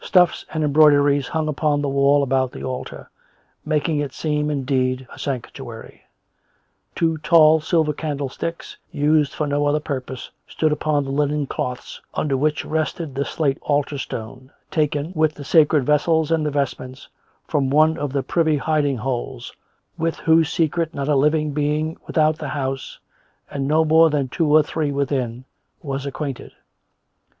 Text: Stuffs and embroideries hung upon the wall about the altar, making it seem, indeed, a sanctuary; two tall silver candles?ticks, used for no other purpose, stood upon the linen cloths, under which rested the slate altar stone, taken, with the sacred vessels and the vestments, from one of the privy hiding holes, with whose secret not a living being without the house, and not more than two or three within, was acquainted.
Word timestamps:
Stuffs 0.00 0.44
and 0.52 0.64
embroideries 0.64 1.28
hung 1.28 1.46
upon 1.46 1.82
the 1.82 1.88
wall 1.88 2.24
about 2.24 2.50
the 2.50 2.64
altar, 2.64 3.08
making 3.64 4.00
it 4.00 4.12
seem, 4.12 4.50
indeed, 4.50 5.06
a 5.14 5.20
sanctuary; 5.20 6.02
two 6.96 7.16
tall 7.18 7.60
silver 7.60 7.92
candles?ticks, 7.92 8.76
used 8.90 9.32
for 9.32 9.46
no 9.46 9.64
other 9.64 9.78
purpose, 9.78 10.32
stood 10.48 10.72
upon 10.72 11.04
the 11.04 11.12
linen 11.12 11.46
cloths, 11.46 12.00
under 12.14 12.36
which 12.36 12.64
rested 12.64 13.14
the 13.14 13.24
slate 13.24 13.58
altar 13.60 13.98
stone, 13.98 14.50
taken, 14.68 15.12
with 15.14 15.32
the 15.34 15.44
sacred 15.44 15.86
vessels 15.86 16.32
and 16.32 16.44
the 16.44 16.50
vestments, 16.50 17.06
from 17.46 17.70
one 17.70 17.96
of 17.96 18.12
the 18.12 18.24
privy 18.24 18.56
hiding 18.56 18.96
holes, 18.96 19.54
with 19.96 20.16
whose 20.16 20.50
secret 20.52 20.92
not 20.92 21.06
a 21.08 21.14
living 21.14 21.52
being 21.52 21.96
without 22.08 22.36
the 22.36 22.48
house, 22.48 22.98
and 23.48 23.68
not 23.68 23.86
more 23.86 24.10
than 24.10 24.26
two 24.26 24.48
or 24.52 24.64
three 24.64 24.90
within, 24.90 25.44
was 25.84 26.04
acquainted. 26.04 26.50